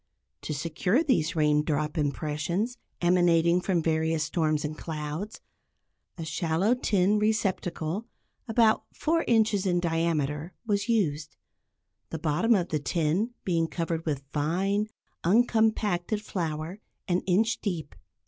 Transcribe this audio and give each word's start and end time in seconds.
To 0.41 0.51
secure 0.55 1.03
these 1.03 1.35
raindrop 1.35 1.95
impressions, 1.95 2.79
emanating 3.01 3.61
from 3.61 3.83
various 3.83 4.23
storms 4.23 4.65
and 4.65 4.75
clouds, 4.75 5.41
a 6.17 6.25
shallow 6.25 6.73
tin 6.73 7.19
receptacle 7.19 8.07
about 8.47 8.83
four 8.91 9.23
inches 9.27 9.67
in 9.67 9.79
diameter 9.79 10.55
was 10.65 10.89
used, 10.89 11.35
the 12.09 12.17
bottom 12.17 12.55
of 12.55 12.69
the 12.69 12.79
tin 12.79 13.35
being 13.43 13.67
covered 13.67 14.03
with 14.07 14.23
fine, 14.33 14.87
uncompacted 15.23 16.23
flour 16.23 16.79
an 17.07 17.21
inch 17.27 17.61
deep. 17.61 17.93